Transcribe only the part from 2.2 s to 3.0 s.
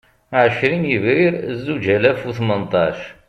u Tmenṭac